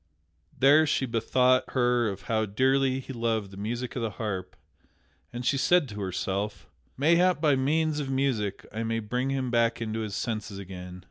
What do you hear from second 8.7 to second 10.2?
I may bring him back into his